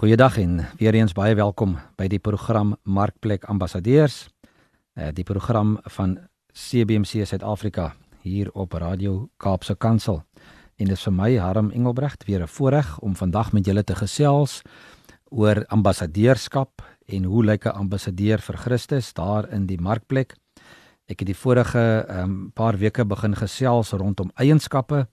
[0.00, 4.28] Goeiedag en weer eens baie welkom by die program Markplek Ambassadeurs.
[4.96, 6.18] Eh die program van
[6.52, 10.22] CBC Suid-Afrika hier op Radio Kaapse Kansel.
[10.76, 13.94] En dit is vir my Harm Engelbrecht weer 'n voorreg om vandag met julle te
[13.94, 14.62] gesels
[15.28, 20.34] oor ambassadeurskap en hoe lyk 'n ambassadeur vir Christus daar in die markplek.
[21.06, 25.06] Ek het die vorige um, paar weke begin gesels rondom eienskappe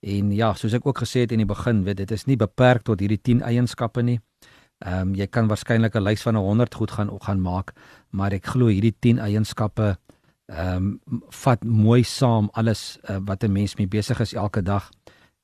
[0.00, 2.82] en ja, soos ek ook gesê het in die begin, weet dit is nie beperk
[2.82, 4.20] tot hierdie 10 eienskappe nie.
[4.84, 7.72] Ehm um, jy kan waarskynlik 'n lys van 100 goed gaan gaan maak,
[8.10, 9.96] maar ek glo hierdie 10 eienskappe
[10.46, 14.90] ehm um, vat mooi saam alles uh, wat 'n mens mee besig is elke dag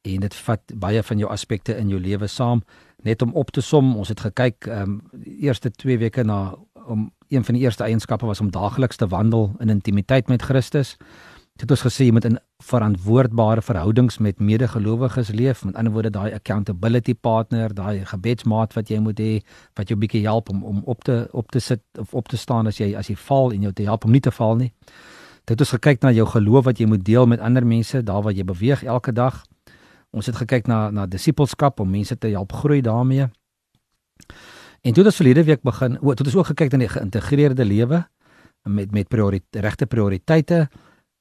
[0.02, 2.62] en dit vat baie van jou aspekte in jou lewe saam.
[3.04, 6.54] Net om op te som ons het gekyk ehm um, die eerste 2 weke na
[6.86, 10.96] om een van die eerste eienskappe was om daagliks te wandel in intimiteit met Christus.
[11.60, 15.64] Het ons gesê jy moet in verantwoordbare verhoudings met medegelowiges leef.
[15.64, 19.40] Met ander woorde daai accountability partner daai gebedsmaat wat jy moet hê
[19.76, 22.66] wat jou bietjie help om om op te op te sit of op te staan
[22.66, 24.72] as jy as jy val en jou te help om nie te val nie.
[25.44, 28.22] Dit het ons gekyk na jou geloof wat jy moet deel met ander mense daar
[28.22, 29.44] waar jy beweeg elke dag
[30.10, 33.28] Ons het gekyk na na disippelskap om mense te help groei daarmee.
[34.80, 36.88] En toe het ons verlede week begin, o, toe het ons ook gekyk na die
[36.88, 38.04] geïntegreerde lewe
[38.64, 40.68] met met prioriteit regte prioriteite.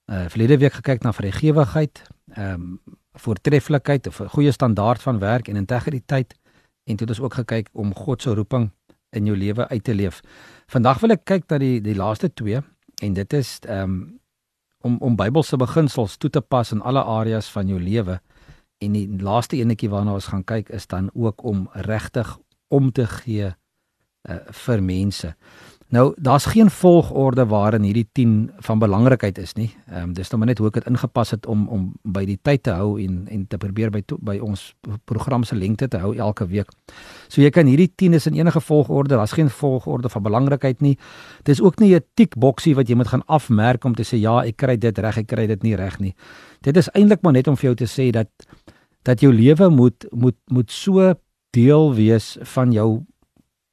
[0.09, 2.01] Uh verlede week gekyk na vrygewigheid,
[2.33, 2.79] ehm um,
[3.19, 6.35] voortreffelikheid of 'n goeie standaard van werk en integriteit.
[6.83, 8.71] En toe het ons ook gekyk om God se roeping
[9.09, 10.21] in jou lewe uit te leef.
[10.67, 12.61] Vandag wil ek kyk na die die laaste twee
[13.01, 14.19] en dit is ehm um,
[14.81, 18.21] om om Bybelse beginsels toe te pas in alle areas van jou lewe.
[18.79, 23.05] En die laaste enetjie waarna ons gaan kyk is dan ook om regtig om te
[23.07, 25.33] gee uh, vir mense.
[25.89, 29.71] Nou, daar's geen volgorde waarin hierdie 10 van belangrikheid is nie.
[29.87, 32.37] Ehm um, dis nou maar net hoe ek dit ingepas het om om by die
[32.41, 34.75] tyd te hou en en te probeer by to, by ons
[35.09, 36.69] program se lengte te hou elke week.
[37.27, 40.97] So jy kan hierdie 10 is in enige volgorde, daar's geen volgorde van belangrikheid nie.
[41.43, 44.57] Dis ook nie 'n tikboksie wat jy moet gaan afmerk om te sê ja, ek
[44.57, 46.15] kry dit reg, ek kry dit nie reg nie.
[46.61, 48.29] Dit is eintlik maar net om vir jou te sê dat
[49.03, 51.13] dat jou lewe moet moet moet so
[51.49, 53.05] deel wees van jou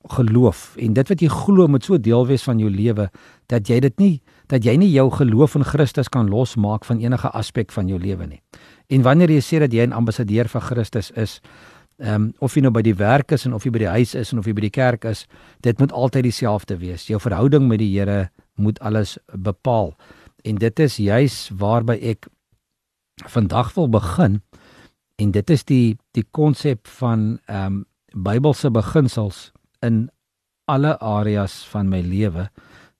[0.08, 3.08] geloof en dit wat jy glo moet so deel wees van jou lewe
[3.50, 4.14] dat jy dit nie
[4.50, 8.26] dat jy nie jou geloof in Christus kan losmaak van enige aspek van jou lewe
[8.26, 8.40] nie.
[8.86, 11.40] En wanneer jy sê dat jy 'n ambassadeur vir Christus is,
[11.98, 14.14] ehm um, of jy nou by die werk is en of jy by die huis
[14.14, 15.26] is en of jy by die kerk is,
[15.60, 17.06] dit moet altyd dieselfde wees.
[17.06, 19.94] Jou verhouding met die Here moet alles bepaal.
[20.44, 22.26] En dit is juis waarby ek
[23.26, 24.42] vandag wil begin
[25.16, 27.84] en dit is die die konsep van ehm um,
[28.16, 29.52] Bybelse beginsels
[29.86, 30.06] in
[30.66, 32.48] alle areas van my lewe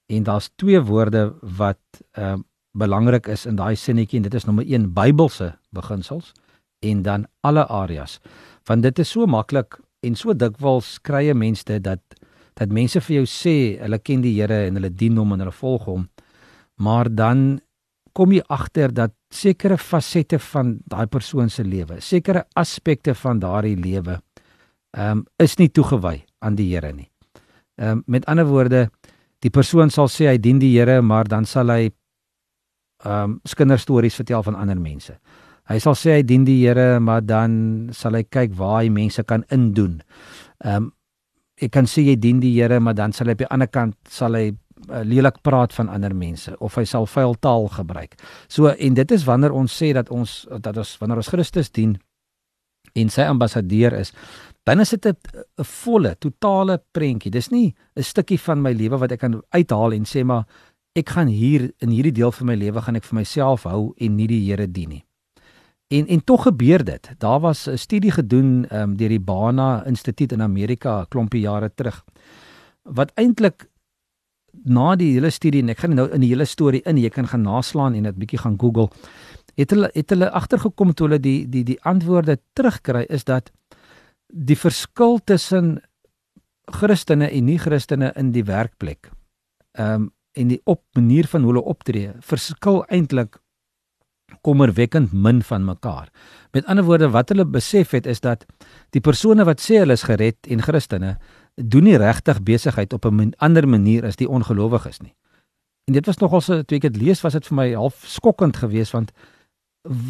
[0.07, 1.81] en daar's twee woorde wat
[2.13, 2.45] ehm uh,
[2.77, 6.27] belangrik is in daai sinnetjie en dit is nommer 1 Bybelse beginsels
[6.85, 8.19] en dan alle areas.
[8.69, 12.03] Want dit is so maklik en so dikwels krye mense dat
[12.57, 15.53] dat mense vir jou sê hulle ken die Here en hulle dien hom en hulle
[15.53, 16.07] volg hom.
[16.81, 17.59] Maar dan
[18.17, 23.77] kom jy agter dat sekere fasette van daai persoon se lewe sekere aspekte van daardie
[23.77, 24.17] lewe
[24.97, 27.09] ehm um, is nie toegewy aan die Here nie.
[27.77, 28.87] Ehm um, met ander woorde,
[29.39, 31.89] die persoon sal sê hy dien die Here, maar dan sal hy
[33.05, 35.17] ehm um, kinderstories vertel van ander mense.
[35.67, 39.23] Hy sal sê hy dien die Here, maar dan sal hy kyk waar hy mense
[39.23, 40.01] kan indoen.
[40.63, 40.93] Ehm um,
[41.57, 43.95] ek kan sê jy dien die Here, maar dan sal hy op die ander kant
[44.13, 48.13] sal hy uh, lelik praat van ander mense of hy sal vuil taal gebruik.
[48.47, 51.97] So en dit is wanneer ons sê dat ons dat ons wanneer ons Christus dien
[52.97, 54.13] en sy ambassadeur is,
[54.67, 55.15] dan is dit 'n
[55.63, 57.31] volle, totale prentjie.
[57.31, 60.45] Dis nie 'n stukkie van my lewe wat ek kan uithaal en sê maar
[60.93, 64.15] ek gaan hier in hierdie deel van my lewe gaan ek vir myself hou en
[64.15, 65.03] nie die Here dien nie.
[65.87, 67.09] En en tog gebeur dit.
[67.17, 71.71] Daar was 'n studie gedoen um, deur die Bana Instituut in Amerika 'n klompie jare
[71.75, 72.03] terug
[72.83, 73.69] wat eintlik
[74.63, 77.27] na die hele studie en ek gaan nou in die hele storie in, jy kan
[77.27, 78.89] gaan naslaan en dit bietjie gaan Google.
[79.55, 83.51] Het hulle het hulle agtergekom toe hulle die die die antwoorde terugkry is dat
[84.27, 85.79] die verskil tussen
[86.65, 89.11] Christene en nie-Christene in die werkplek.
[89.77, 93.39] Ehm um, en die op manier van hoe hulle optree verskil eintlik
[94.45, 96.11] kommerwekkend min van mekaar.
[96.51, 98.45] Met ander woorde wat hulle besef het is dat
[98.95, 101.15] die persone wat sê hulle is gered en Christene
[101.55, 105.15] doen nie regtig besigheid op 'n ander manier as die ongelowiges nie.
[105.87, 108.57] En dit was nogal so toe ek dit lees was dit vir my half skokkend
[108.57, 109.11] geweest want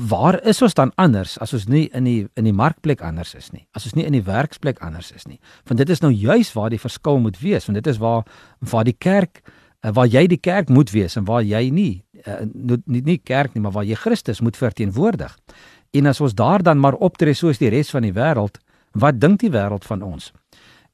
[0.10, 3.52] waar is ons dan anders as ons nie in die in die markplek anders is
[3.54, 3.68] nie?
[3.78, 5.40] As ons nie in die werksplek anders is nie.
[5.70, 8.26] Want dit is nou juis waar die verskil moet wees, want dit is waar
[8.60, 12.42] waar die kerk uh, waar jy die kerk moet wees en waar jy nie uh,
[12.86, 15.38] nie nie kerk nie, maar waar jy Christus moet verteenwoordig.
[15.94, 18.58] En as ons daar dan maar optree soos die res van die wêreld,
[18.98, 20.32] wat dink die wêreld van ons?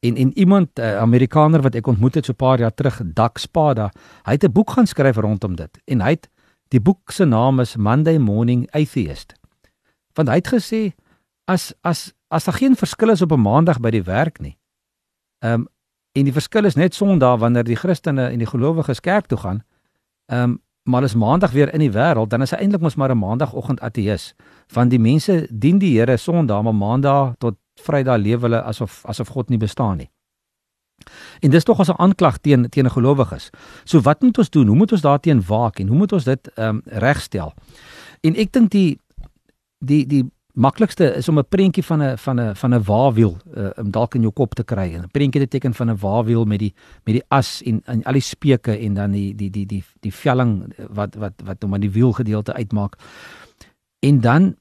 [0.03, 3.01] En en iemand 'n uh, Amerikaner wat ek ontmoet het so 'n paar jaar terug,
[3.05, 3.91] Dak Spada,
[4.25, 5.81] hy het 'n boek gaan skryf rondom dit.
[5.85, 6.29] En hy het
[6.73, 9.35] die boek se naam is Monday Morning Atheist.
[10.17, 10.81] Want hy het gesê
[11.49, 14.57] as as as daar geen verskil is op 'n maandag by die werk nie.
[15.39, 15.67] Ehm um,
[16.13, 19.63] en die verskil is net Sondag wanneer die Christene en die gelowiges kerk toe gaan.
[20.25, 23.11] Ehm um, maar as maandag weer in die wêreld, dan is hy eintlik mos maar
[23.11, 24.33] 'n maandagooggend ateïs.
[24.73, 29.27] Want die mense dien die Here Sondag, maar maandag tot Vrydag leef hulle asof asof
[29.27, 30.09] God nie bestaan nie.
[31.39, 33.49] En dis tog 'n aanklag teen teen 'n gelowiges.
[33.83, 34.67] So wat moet ons doen?
[34.67, 37.53] Hoe moet ons daarteen waak en hoe moet ons dit ehm um, regstel?
[38.21, 38.99] En ek dink die
[39.77, 43.69] die die maklikste is om 'n prentjie van 'n van 'n van 'n waawiel uh,
[43.75, 44.95] om dalk in jou kop te kry.
[44.95, 46.73] 'n Prentjie te teken van 'n waawiel met die
[47.03, 50.13] met die as en, en al die speke en dan die die die die die
[50.13, 52.95] velling wat wat wat hom aan die wielgedeelte uitmaak.
[53.99, 54.55] En dan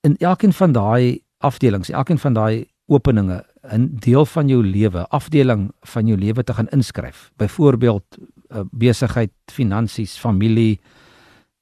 [0.00, 5.72] in elkeen van daai afdelings, elkeen van daai openinge 'n deel van jou lewe, afdeling
[5.80, 7.30] van jou lewe te gaan inskryf.
[7.36, 8.18] Byvoorbeeld
[8.48, 10.80] uh, besigheid, finansies, familie,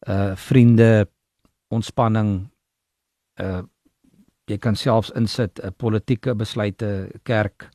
[0.09, 1.09] uh vriende,
[1.69, 2.49] ontspanning,
[3.41, 3.63] uh
[4.45, 7.69] jy kan selfs insit 'n uh, politieke besluite, kerk.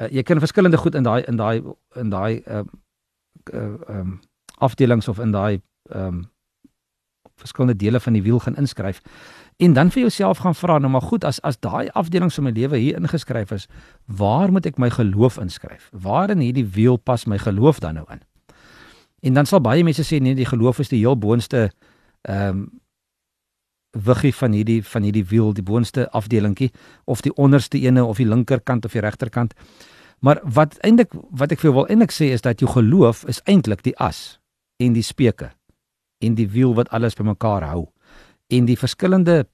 [0.00, 1.62] Uh, jy kan verskillende goed in daai in daai
[1.94, 2.64] in daai uh
[3.52, 4.20] uh um
[4.58, 5.60] afdelings of in daai
[5.94, 6.30] um
[7.36, 9.02] verskillende dele van die wiel gaan inskryf
[9.58, 12.52] en dan vir jouself gaan vra nou maar goed as as daai afdelings van my
[12.54, 13.66] lewe hier ingeskryf is
[14.06, 15.88] waar moet ek my geloof inskryf?
[15.92, 18.22] Waar in hierdie wiel pas my geloof dan nou in?
[19.20, 21.70] En dan sal baie mense sê nee die geloof is die heel boonste
[22.22, 22.68] ehm um,
[24.04, 26.70] wiggie van hierdie van hierdie wiel die boonste afdelingkie
[27.04, 29.54] of die onderste ene of die linkerkant of die regterkant.
[30.20, 33.40] Maar wat eintlik wat ek vir jou wil eintlik sê is dat jou geloof is
[33.44, 34.38] eintlik die as
[34.76, 35.50] en die speke
[36.22, 37.88] en die wiel wat alles bymekaar hou
[38.48, 39.44] en die verskillende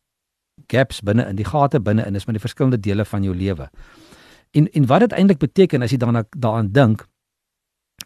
[0.70, 3.68] gaps binne in die gate binne in is met die verskillende dele van jou lewe.
[4.54, 7.06] En en wat dit eintlik beteken as jy daarna daaraan dink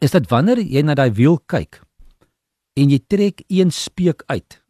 [0.00, 1.82] is dat wanneer jy na daai wiel kyk
[2.78, 4.62] en jy trek een speek uit.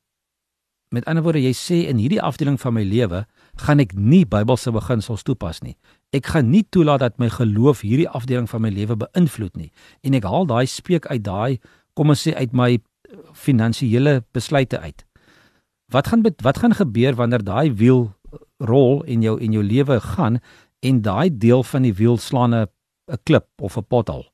[0.89, 3.27] Met ander woorde jy sê in hierdie afdeling van my lewe
[3.61, 5.77] gaan ek nie Bybelse beginsels toepas nie.
[6.17, 9.69] Ek gaan nie toelaat dat my geloof hierdie afdeling van my lewe beïnvloed nie.
[10.01, 11.59] En ek haal daai speek uit daai
[11.99, 12.79] kom ons sê uit my
[13.37, 15.05] finansiële besluite uit.
[15.89, 18.11] Wat gaan wat gaan gebeur wanneer daai wiel
[18.59, 20.37] rol in jou en jou lewe gaan
[20.85, 22.67] en daai deel van die wiel slaan 'n
[23.13, 24.25] 'n klip of 'n pothol?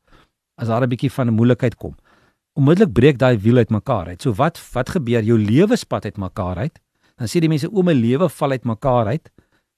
[0.59, 1.95] As daar 'n bietjie van 'n moeilikheid kom.
[2.59, 4.23] Onmiddellik breek daai wiel uitmekaar uit.
[4.23, 5.23] So wat wat gebeur?
[5.23, 6.81] Jou lewenspad uitmekaar uit.
[7.17, 9.31] Dan sê die mense o, my lewe val uitmekaar uit.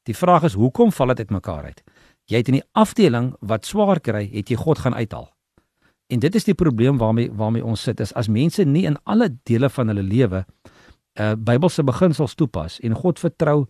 [0.02, 1.82] Die vraag is hoekom val dit uitmekaar uit?
[2.24, 5.28] Jy het in die afdeling wat swaar kry, het jy God gaan uithaal.
[6.06, 9.28] En dit is die probleem waarmee waarmee ons sit is as mense nie in alle
[9.42, 10.44] dele van hulle lewe
[11.20, 13.66] uh Bybelse beginsels toepas en God vertrou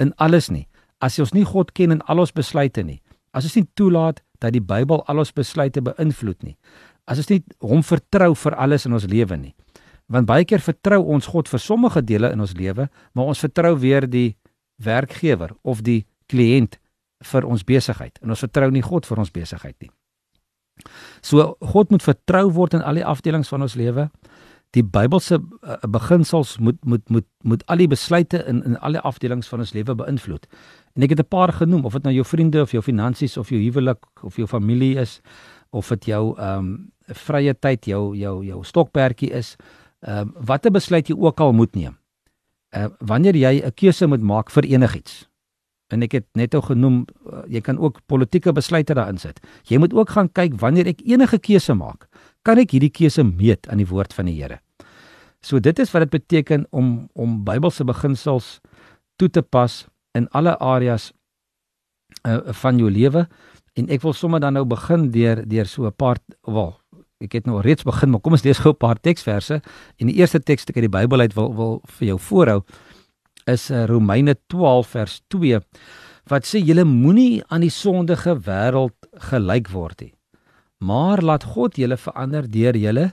[0.00, 0.66] in alles nie.
[1.00, 3.00] As ons nie God ken in al ons besluite nie.
[3.32, 6.56] As ons nie toelaat dat die Bybel al ons besluite beïnvloed nie.
[7.08, 9.54] As ons nie hom vertrou vir alles in ons lewe nie.
[10.10, 13.76] Want baie keer vertrou ons God vir sommige dele in ons lewe, maar ons vertrou
[13.78, 14.34] weer die
[14.82, 16.80] werkgewer of die kliënt
[17.30, 19.90] vir ons besigheid en ons vertrou nie God vir ons besigheid nie.
[21.20, 24.08] So God moet vertrou word in al die afdelings van ons lewe
[24.76, 29.48] die Bybelse uh, beginsels moet moet moet moet al die besluite in in alle afdelings
[29.50, 30.46] van ons lewe beïnvloed.
[30.94, 33.48] En ek het 'n paar genoem of dit nou jou vriende of jou finansies of
[33.48, 35.20] jou huwelik of jou familie is
[35.70, 39.56] of dit jou ehm um, vrye tyd jou jou jou stokperdjie is.
[40.00, 41.98] Ehm um, watter besluit jy ook al moet neem.
[42.70, 45.28] Uh wanneer jy 'n keuse moet maak vir enigiets.
[45.88, 49.40] En ek het net ou genoem uh, jy kan ook politieke besluite daarin sit.
[49.62, 52.06] Jy moet ook gaan kyk wanneer ek enige keuse maak
[52.50, 54.58] kan ek hierdie keuse meet aan die woord van die Here.
[55.40, 58.58] So dit is wat dit beteken om om Bybelse beginsels
[59.20, 59.84] toe te pas
[60.18, 61.12] in alle areas
[62.26, 63.26] uh, van jou lewe.
[63.78, 66.76] En ek wil sommer dan nou begin deur deur so 'n paar wel
[67.20, 69.60] ek het nou reeds begin maar kom ons lees gou 'n paar teksverse.
[69.98, 72.62] En die eerste teks wat ek uit die Bybel uit wil wil vir jou voorhou
[73.46, 75.60] is uh, Romeine 12 vers 2
[76.30, 78.96] wat sê julle moenie aan die sondige wêreld
[79.30, 80.12] gelyk word nie
[80.84, 83.10] maar laat God julle verander deur julle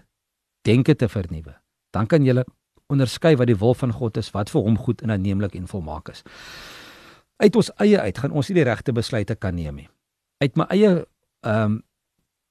[0.68, 1.56] denke te vernuwe.
[1.96, 2.46] Dan kan julle
[2.92, 6.10] onderskei wat die wil van God is, wat vir hom goed en aanneemlik en volmaak
[6.14, 6.24] is.
[7.44, 9.90] Uit ons eie uit gaan ons nie die regte besluite kan neem nie.
[10.44, 10.94] Uit my eie
[11.44, 11.84] ehm um,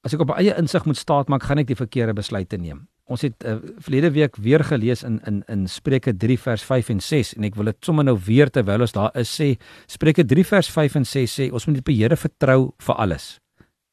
[0.07, 2.85] as ek op my eie insig moet staat maak, gaan ek die verkeerde besluite neem.
[3.07, 7.01] ons het uh, verlede week weer gelees in in in Spreuke 3 vers 5 en
[7.01, 9.53] 6 en ek wil dit sommer nou weer terwyl ons daar is sê
[9.87, 13.39] Spreuke 3 vers 5 en 6 sê ons moet die Here vertrou vir alles.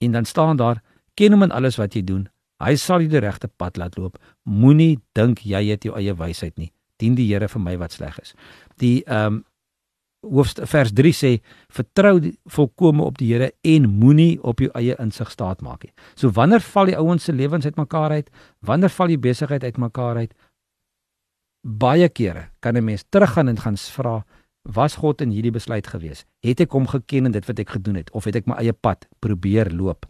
[0.02, 0.82] En dan staan daar
[1.20, 2.28] ken hom in alles wat jy doen.
[2.64, 4.20] Hy sal jou die regte pad laat loop.
[4.48, 6.72] Moenie dink jy het jou eie wysheid nie.
[7.02, 8.36] Dien die Here vir my wat sleg is.
[8.80, 9.44] Die ehm um,
[10.24, 11.30] hoofstuk vers 3 sê
[11.74, 12.14] vertrou
[12.56, 15.92] volkome op die Here en moenie op jou eie insig staat maak nie.
[16.16, 18.30] So wanneer val die ouens se lewens uitmekaar uit?
[18.64, 20.34] Wanneer val die besigheid uitmekaar uit?
[21.64, 24.24] Baie kere kan 'n mens teruggaan en gaan vra
[24.64, 26.26] was God in hierdie besluit gewees?
[26.40, 28.74] Het ek hom geken in dit wat ek gedoen het of het ek my eie
[28.74, 30.06] pad probeer loop?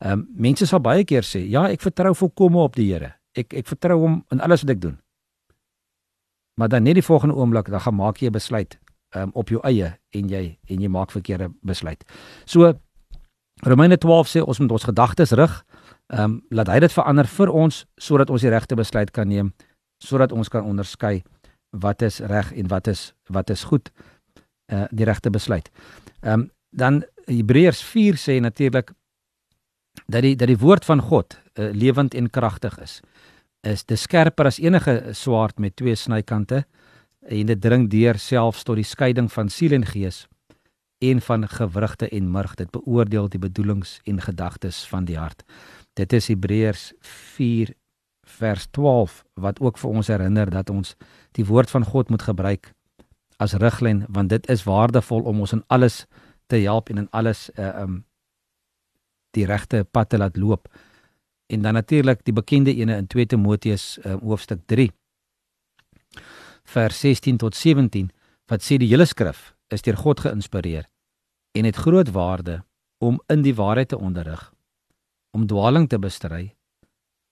[0.00, 3.14] Ehm um, mense sal baie keer sê, ja, ek vertrou volkome op die Here.
[3.36, 4.98] Ek ek vertrou hom in alles wat ek doen.
[6.56, 8.78] Maar dan net die volgende oomblik dan gaan maak jy 'n besluit
[9.14, 12.04] um, op jou eie en jy en jy maak verkeerde besluit.
[12.44, 12.72] So
[13.62, 15.64] Romeine 12 sê ons moet ons gedagtes rig,
[16.08, 19.52] ehm um, laat hy dit verander vir ons sodat ons die regte besluit kan neem,
[19.98, 21.22] sodat ons kan onderskei
[21.70, 23.90] wat is reg en wat is wat is goed
[24.72, 25.70] uh die regte besluit.
[26.22, 28.92] Ehm um, dan Hebreërs 4 sê natuurlik
[30.06, 33.00] dat die dat die woord van God uh, lewend en kragtig is.
[33.60, 36.64] Is dit skerper as enige swaard met twee snykante?
[37.20, 40.24] en dit dring deur selfs tot die skeiding van siel en gees
[41.04, 45.44] en van gewrigte en murg dit beoordeel die bedoelings en gedagtes van die hart
[46.00, 46.90] dit is Hebreërs
[47.36, 47.74] 4
[48.40, 50.96] vers 12 wat ook vir ons herinner dat ons
[51.36, 52.72] die woord van God moet gebruik
[53.36, 56.04] as riglyn want dit is waardevol om ons in alles
[56.46, 58.04] te help en in alles uh, um
[59.36, 60.68] die regte pad te laat loop
[61.50, 64.90] en dan natuurlik die bekende ene in 2 Timoteus uh, hoofstuk 3
[66.64, 68.10] vers 16 tot 17
[68.50, 70.88] wat sê die hele skrif is deur God geïnspireer
[71.58, 72.62] en het groot waarde
[73.00, 74.52] om in die waarheid te onderrig,
[75.30, 76.54] om dwaaling te bestry,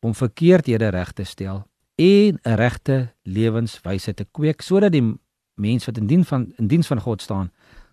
[0.01, 1.67] om verkeerdhede reg te stel
[1.99, 5.19] en 'n regte lewenswyse te kweek sodat die
[5.55, 7.51] mens wat in dien van in diens van God staan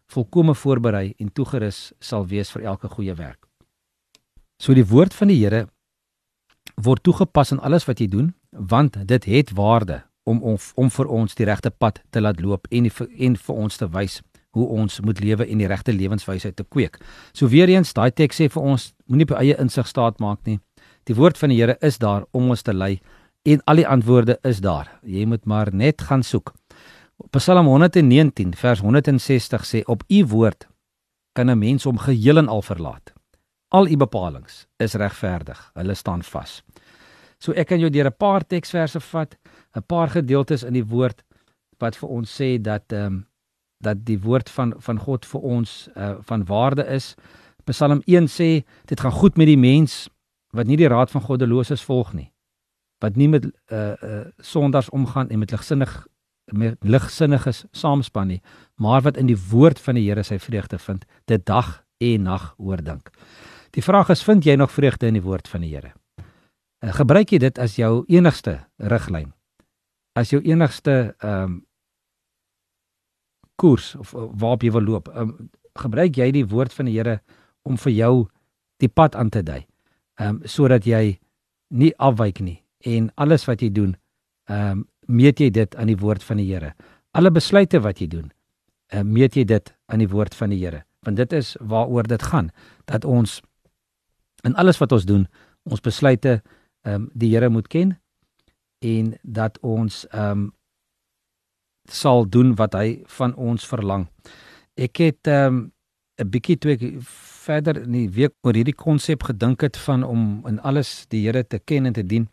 [0.08, 3.48] volkome voorberei en toegerus sal wees vir elke goeie werk.
[4.62, 5.68] So die woord van die Here
[6.76, 11.12] word toegepas in alles wat jy doen want dit het waarde om om om vir
[11.12, 14.22] ons die regte pad te laat loop en die, en vir ons te wys
[14.56, 16.96] hoe ons moet lewe en die regte lewenswyse te kweek.
[17.36, 20.62] So weer eens, daai teks sê vir ons moenie op eie insig staat maak nie.
[21.06, 23.02] Die woord van die Here is daar om ons te lei
[23.44, 24.88] en al die antwoorde is daar.
[25.04, 26.54] Jy moet maar net gaan soek.
[27.36, 30.68] Psalm 119 vers 160 sê op u woord
[31.36, 33.15] kan 'n mens hom geheel en al verlaat.
[33.76, 35.60] Al u bepalinge is regverdig.
[35.74, 36.62] Hulle staan vas.
[37.44, 39.36] So ek kan jou deur 'n paar teksverse vat.
[39.76, 41.24] 'n paar gedeeltes in die woord
[41.80, 43.28] wat vir ons sê dat ehm um,
[43.84, 47.16] dat die woord van van God vir ons uh, van waarde is.
[47.64, 50.10] Psalm 1 sê dit gaan goed met die mens
[50.50, 52.32] wat nie die raad van goddeloses volg nie.
[53.04, 56.08] Wat nie met uh uh sondaars omgaan en met ligsinnig
[56.46, 58.42] met ligsinniges saamspan nie,
[58.76, 62.54] maar wat in die woord van die Here sy vreugde vind, dit dag en nag
[62.58, 63.10] oordink.
[63.76, 65.92] Die vraag is, vind jy nog vreugde in die woord van die Here?
[66.84, 69.34] Uh, gebruik jy dit as jou enigste riglyn
[70.16, 71.64] as jou enigste ehm um,
[73.56, 75.30] koers of waarop jy wil loop, um,
[75.80, 77.20] gebruik jy die woord van die Here
[77.64, 78.16] om vir jou
[78.84, 79.62] die pad aan te dui.
[80.20, 81.20] Ehm um, sodat jy
[81.72, 83.96] nie afwyk nie en alles wat jy doen,
[84.52, 86.74] ehm um, meet jy dit aan die woord van die Here.
[87.12, 88.32] Alle besluite wat jy doen,
[88.92, 90.84] ehm uh, meet jy dit aan die woord van die Here.
[91.06, 92.52] Want dit is waaroor dit gaan
[92.86, 93.42] dat ons
[94.46, 95.28] in alles wat ons doen,
[95.64, 96.42] ons besluite
[96.86, 97.96] ehm um, die Here moet ken
[98.86, 100.52] en dat ons ehm um,
[101.86, 104.08] sal doen wat hy van ons verlang.
[104.76, 105.72] Ek het ehm um,
[106.16, 106.84] 'n bietjie toe ek
[107.46, 111.44] verder in die week oor hierdie konsep gedink het van om in alles die Here
[111.44, 112.30] te ken en te dien.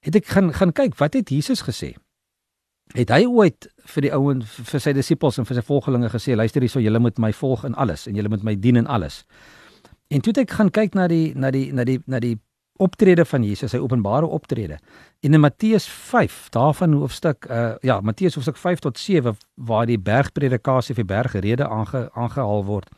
[0.00, 1.94] Het ek gaan gaan kyk wat het Jesus gesê?
[2.94, 6.62] Het hy ooit vir die ouens vir sy disippels en vir sy volgelinge gesê luister
[6.62, 9.24] hierso julle moet my volg in alles en julle moet my dien in alles.
[10.12, 12.36] En toe ek gaan kyk na die na die na die na die
[12.82, 14.78] optrede van Jesus, sy openbare optrede.
[15.22, 19.98] En in Matteus 5, daarvan hoofstuk uh ja, Matteus hoofstuk 5 tot 7 waar die
[19.98, 22.88] bergpredikasie of die bergrede aange, aangehaal word.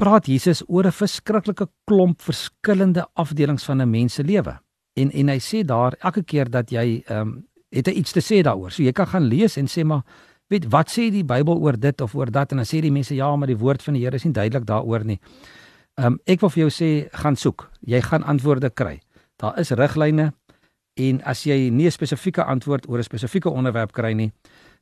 [0.00, 4.58] Praat Jesus oor 'n verskriklike klomp verskillende afdelings van 'n mens se lewe.
[4.96, 8.20] En en hy sê daar elke keer dat jy ehm um, het hy iets te
[8.20, 8.70] sê daaroor.
[8.70, 10.02] So jy kan gaan lees en sê maar
[10.48, 13.14] weet wat sê die Bybel oor dit of oor dat en dan sê die mense
[13.14, 15.18] ja, maar die woord van die Here is nie duidelik daaroor nie.
[15.94, 17.70] Ehm um, ek wil vir jou sê gaan soek.
[17.86, 19.00] Jy gaan antwoorde kry.
[19.38, 20.32] Daar is riglyne
[20.94, 24.32] en as jy nie 'n spesifieke antwoord oor 'n spesifieke onderwerp kry nie,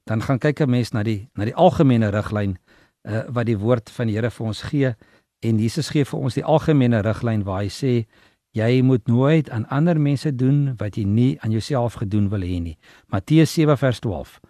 [0.04, 2.58] dan gaan kyk 'n mens na die na die algemene riglyn
[3.04, 4.94] uh, wat die woord van die Here vir ons gee
[5.42, 8.06] en Jesus gee vir ons die algemene riglyn waar hy sê
[8.52, 12.58] Jy moet nooit aan ander mense doen wat jy nie aan jouself gedoen wil hê
[12.60, 12.76] nie.
[13.08, 14.40] Matteus 7 vers 12.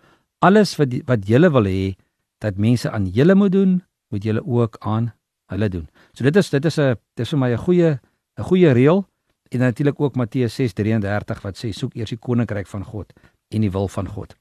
[0.42, 1.94] Alles wat die, wat jy wil hê
[2.42, 3.76] dat mense aan julle moet doen,
[4.10, 5.12] moet julle ook aan
[5.52, 5.86] hulle doen.
[6.12, 8.00] So dit is dit is 'n dis vir my 'n goeie
[8.38, 9.06] 'n goeie reël
[9.50, 13.12] en natuurlik ook Matteus 6:33 wat sê soek eers die koninkryk van God
[13.50, 14.34] en die wil van God.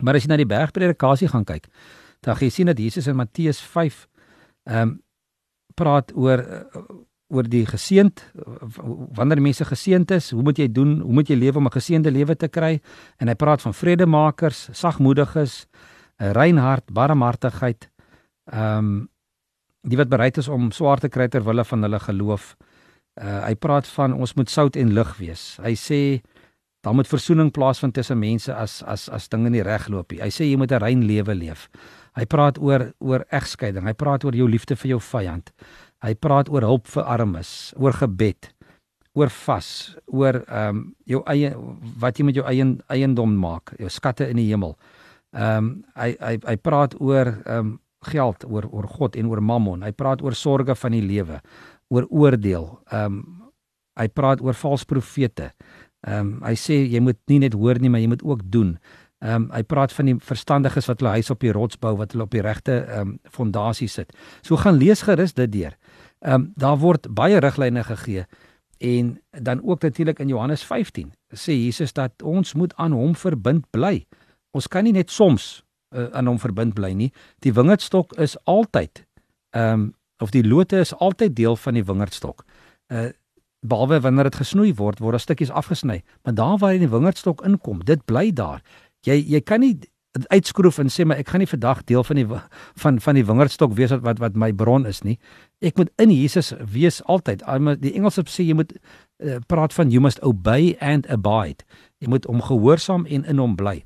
[0.00, 1.66] Maar as jy na die bergpredikasie gaan kyk,
[2.20, 4.08] dan gaan jy sien dat Jesus in Matteus 5
[4.64, 5.02] ehm um,
[5.74, 6.66] praat oor
[7.28, 8.22] oor die geseend
[9.16, 11.00] wanneer mense geseend is, hoe moet jy doen?
[11.04, 12.80] Hoe moet jy lewe om 'n geseënde lewe te kry?
[13.20, 15.66] En hy praat van vredemakers, sagmoediges,
[16.20, 17.90] 'n rein hart, barmhartigheid.
[18.52, 19.08] Ehm um,
[19.82, 22.56] die wat bereid is om swaar te kry ter wille van hulle geloof.
[23.18, 25.44] Uh, hy praat van ons moet sout en lig wees.
[25.62, 26.00] Hy sê
[26.86, 30.20] daar moet versoening plaasvind tussen mense as as as dinge nie regloop nie.
[30.22, 31.68] Hy sê jy moet 'n rein lewe leef.
[32.14, 33.86] Hy praat oor oor egskeiding.
[33.86, 35.50] Hy praat oor jou liefde vir jou vyand.
[36.02, 38.54] Hy praat oor hulp vir armes, oor gebed,
[39.14, 41.52] oor vas, oor ehm um, jou eie
[41.98, 44.76] wat jy met jou eie eiendom maak, jou skatte in die hemel.
[45.34, 49.42] Ehm um, hy hy hy praat oor ehm um, geld, oor oor God en oor
[49.42, 49.82] Mammon.
[49.82, 51.40] Hy praat oor sorge van die lewe,
[51.88, 52.70] oor oordeel.
[52.92, 53.26] Ehm um,
[53.98, 55.50] hy praat oor valse profete.
[56.06, 58.76] Ehm um, hy sê jy moet nie net hoor nie, maar jy moet ook doen.
[59.18, 62.12] Ehm um, hy praat van die verstandiges wat hulle huis op die rots bou, wat
[62.14, 64.14] hulle op die regte ehm um, fondasie sit.
[64.42, 65.74] So gaan lees gerus dit deur.
[66.20, 68.26] Ehm um, daar word baie riglyne gegee
[68.78, 73.66] en dan ook natuurlik in Johannes 15 sê Jesus dat ons moet aan hom verbind
[73.70, 74.06] bly.
[74.50, 77.12] Ons kan nie net soms uh, aan hom verbind bly nie.
[77.44, 79.04] Die wingerdstok is altyd
[79.56, 82.44] ehm um, of die lote is altyd deel van die wingerdstok.
[82.88, 83.10] Uh
[83.60, 87.80] behalwe wanneer dit gesnoei word, word daar stukkies afgesny, maar daar waar die wingerdstok inkom,
[87.84, 88.62] dit bly daar.
[89.02, 89.78] Jy jy kan nie
[90.26, 92.26] uitskroef en sê maar ek gaan nie vandag deel van die
[92.82, 95.18] van van die wingerdstok wees wat wat wat my bron is nie.
[95.60, 97.44] Ek moet in Jesus wees altyd.
[97.82, 101.64] Die Engelse sê jy moet uh, praat van you must obey and abide.
[101.98, 103.82] Jy moet hom gehoorsaam en in hom bly.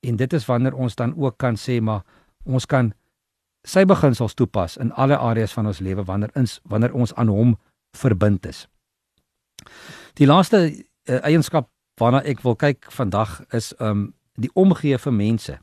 [0.00, 2.02] En dit is wanneer ons dan ook kan sê maar
[2.44, 2.92] ons kan
[3.62, 7.58] sy beginsels toepas in alle areas van ons lewe wanneer ons wanneer ons aan hom
[7.96, 8.66] verbind is.
[10.16, 11.68] Die laaste uh, eienskap
[12.00, 15.58] waarna ek wil kyk vandag is um die omgee vir mense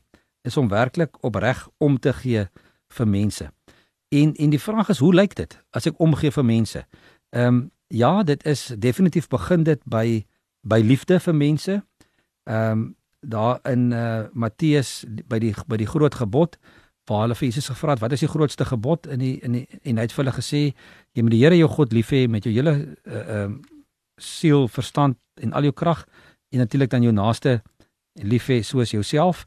[0.46, 2.46] is om werklik opreg om te gee
[2.94, 3.50] vir mense.
[4.08, 6.84] En en die vraag is hoe lyk dit as ek omgee vir mense?
[7.30, 10.26] Ehm um, ja, dit is definitief begin dit by
[10.60, 11.82] by liefde vir mense.
[12.44, 16.58] Ehm um, daar in eh uh, Matteus by die by die groot gebod
[17.08, 19.66] waar hulle vir Jesus gevra het wat is die grootste gebod in die in die
[19.82, 20.62] en hy het vir hulle gesê
[21.12, 23.50] jy moet die Here jou God lief hê met jou hele ehm uh, uh,
[24.18, 26.06] siel, verstand en al jou krag
[26.50, 27.62] en natuurlik dan jou naaste
[28.14, 29.46] lief hê soos jouself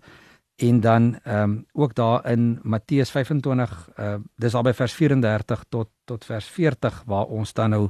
[0.62, 5.64] en dan ehm um, ook daar in Matteus 25 uh dis al by vers 34
[5.70, 7.90] tot tot vers 40 waar ons dan nou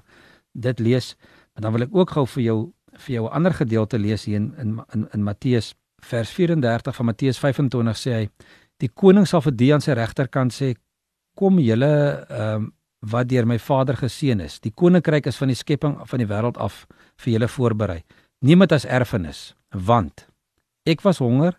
[0.51, 1.15] dit lees.
[1.53, 2.59] Maar dan wil ek ook gou vir jou
[2.97, 7.05] vir jou 'n ander gedeelte lees hier in in in, in Matteus vers 34 van
[7.05, 8.29] Matteus 25 sê hy
[8.77, 10.75] die koning sal vir die aan sy regterkant sê
[11.35, 14.59] kom julle ehm um, wat deur my Vader geseën is.
[14.61, 16.85] Die koninkryk is van die skepping van die wêreld af
[17.23, 18.03] vir julle voorberei.
[18.45, 20.27] Neem dit as erfenis, want
[20.85, 21.57] ek was honger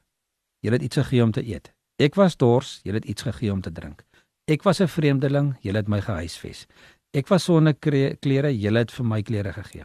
[0.62, 1.72] julle het iets gegee om te eet.
[1.98, 4.04] Ek was dors, julle het iets gegee om te drink.
[4.46, 6.66] Ek was 'n vreemdeling, julle het my gehuisves.
[7.12, 9.84] Ek was sonder klere, julle het vir my klere gegee.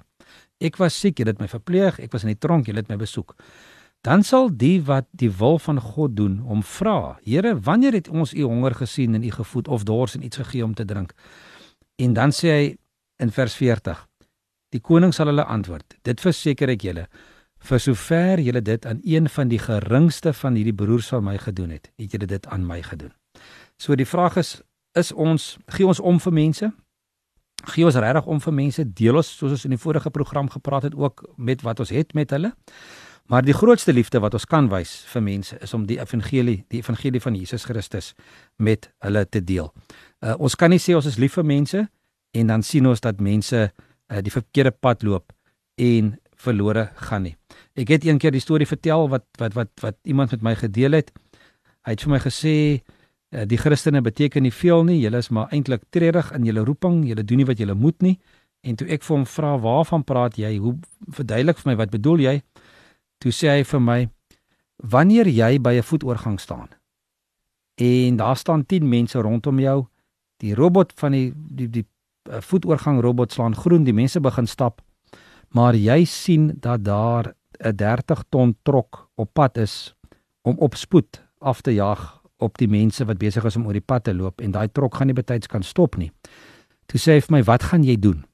[0.57, 2.97] Ek was siek, julle het my verpleeg, ek was in die tronk, julle het my
[2.97, 3.35] besoek.
[4.05, 8.33] Dan sal die wat die wil van God doen, hom vra: Here, wanneer het ons
[8.33, 11.13] u honger gesien en u gevoed of dors en iets gegee om te drink?
[11.97, 12.67] En dan sê hy
[13.21, 14.05] in vers 40:
[14.69, 17.07] Die koning sal hulle antwoord: Dit verseker ek julle,
[17.57, 21.73] vir sover julle dit aan een van die geringste van hierdie broers van my gedoen
[21.73, 23.13] het, het julle dit aan my gedoen.
[23.77, 24.61] So die vraag is
[24.97, 26.71] is ons gee ons om vir mense?
[27.65, 28.85] Gee ons regtig om vir mense?
[28.85, 32.13] Deel ons soos ons in die vorige program gepraat het ook met wat ons het
[32.13, 32.53] met hulle?
[33.27, 36.79] Maar die grootste liefde wat ons kan wys vir mense is om die evangelie, die
[36.79, 38.13] evangelie van Jesus Christus
[38.55, 39.67] met hulle te deel.
[40.23, 41.81] Uh, ons kan nie sê ons is lief vir mense
[42.31, 45.33] en dan sien ons dat mense uh, die verkeerde pad loop
[45.75, 47.35] en verlore gaan nie.
[47.75, 51.11] Ek het eendag die storie vertel wat wat wat wat iemand met my gedeel het.
[51.83, 52.55] Hy het vir my gesê
[53.29, 55.01] die Christene beteken nie veel nie.
[55.01, 57.03] Julle is maar eintlik treurig in julle roeping.
[57.07, 58.19] Julle doen nie wat julle moet nie.
[58.63, 60.57] En toe ek vir hom vra waarvan praat jy?
[60.57, 60.77] Hoe
[61.11, 62.35] verduidelik vir my wat bedoel jy?
[63.19, 63.99] Toe sê hy vir my
[64.77, 66.69] wanneer jy by 'n voetoorgang staan
[67.77, 69.87] en daar staan 10 mense rondom jou,
[70.37, 71.85] die robot van die die die
[72.29, 74.81] uh, voetoorgang robot slaan groen, die mense begin stap
[75.49, 79.95] maar jy sien dat daar 'n 30 ton trok op pad is
[80.41, 83.85] om op spoed af te jaag op die mense wat besig is om oor die
[83.85, 86.11] pad te loop en daai trok gaan nie betyds kan stop nie.
[86.87, 88.25] Toe sê hy vir my, "Wat gaan jy doen?"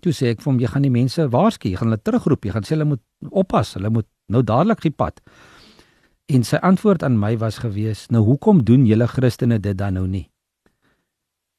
[0.00, 2.52] Toe sê ek vir hom jy gaan die mense waarsku, jy gaan hulle terugroep, jy
[2.52, 5.20] gaan sê hulle moet oppas, hulle moet nou dadelik die pad.
[6.28, 10.06] En sy antwoord aan my was gewees: "Nou hoekom doen julle Christene dit dan nou
[10.06, 10.30] nie?"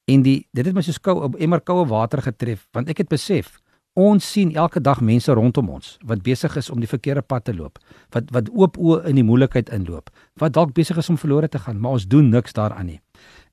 [0.06, 3.10] En die dit het my so skou op emmer koue water getref want ek het
[3.10, 3.60] besef
[3.95, 7.53] ons sien elke dag mense rondom ons wat besig is om die verkeerde pad te
[7.55, 7.79] loop,
[8.12, 11.62] wat wat oop oë in die moeilikheid inloop, wat dalk besig is om verlore te
[11.63, 12.99] gaan, maar ons doen niks daaraan nie.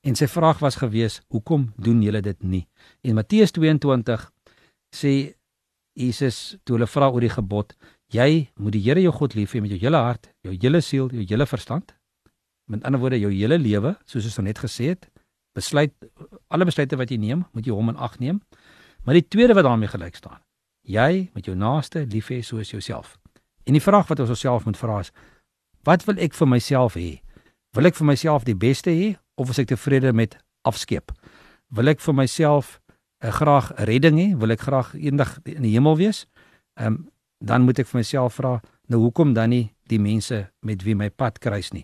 [0.03, 2.67] En sy vraag was gewees: "Hoekom doen julle dit nie?"
[3.03, 4.31] En Matteus 22
[4.95, 5.33] sê
[5.95, 7.73] Jesus toe hulle vra oor die gebod:
[8.11, 11.09] "Jy moet die Here jou God lief hê met jou hele hart, jou hele siel,
[11.09, 11.93] jou hele verstand."
[12.67, 15.09] Met ander woorde, jou hele lewe, soos ons net gesê het,
[15.53, 15.93] besluit
[16.47, 18.41] alle besluite wat jy neem, moet jy hom in ag neem.
[19.03, 20.39] Maar die tweede wat daarmee gelyk staan,
[20.81, 23.17] jy moet jou naaste lief hê soos jouself.
[23.63, 25.11] En die vraag wat ons osself moet vra is:
[25.83, 27.19] Wat wil ek vir myself hê?
[27.75, 30.37] Wil ek vir myself die beste hê of is ek tevrede met
[30.67, 31.11] afskeep?
[31.73, 32.79] Wil ek vir myself
[33.23, 34.27] uh, graag redding hê?
[34.39, 36.25] Wil ek graag eendag in die hemel wees?
[36.79, 37.01] Ehm um,
[37.43, 38.53] dan moet ek vir myself vra,
[38.87, 41.83] nou hoekom dan nie die mense met wie my pad kruis nie?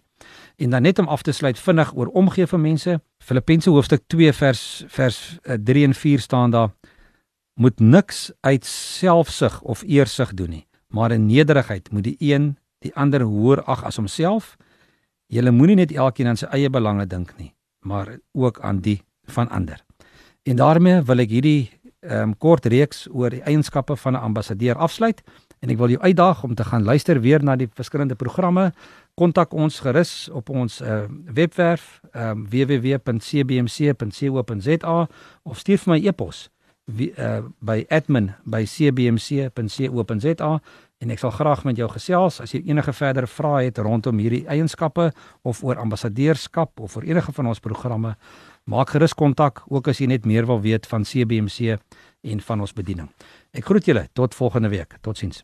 [0.55, 2.95] En dan net om af te sluit vinnig oor omgee vir mense.
[3.19, 6.71] Filippense hoofstuk 2 vers vers 3 uh, en 4 staan daar
[7.59, 12.95] moet niks uit selfsug of eersug doen nie, maar in nederigheid moet die een die
[12.95, 14.55] ander hoër ag as homself.
[15.27, 17.51] Julle moenie net elkeen aan sy eie belange dink nie,
[17.83, 19.83] maar ook aan die van ander.
[20.47, 25.21] En daarmee wil ek hierdie um, kort reeks oor die eienskappe van 'n ambassadeur afsluit
[25.59, 28.71] en ek wil jou uitdaag om te gaan luister weer na die verskillende programme.
[29.13, 33.07] Kontak ons gerus op ons uh, webwerf um, www.cbmc.co.za
[35.43, 36.49] of stuur vir my e-pos
[36.89, 40.61] uh, by admin@cbmc.co.za
[40.99, 44.47] en ek sal graag met jou gesels as jy enige verdere vrae het rondom hierdie
[44.47, 45.11] eienskappe
[45.47, 48.15] of oor ambassadeurskap of oor enige van ons programme
[48.69, 51.79] maak gerus kontak ook as jy net meer wil weet van CBMC
[52.21, 53.09] en van ons bediening.
[53.55, 54.97] Ek groet julle tot volgende week.
[55.01, 55.43] Totsiens.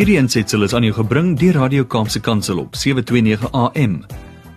[0.00, 4.02] Hierdie aansetsel is aan jou gebring deur Radio Kaapse Kansel op 729 AM.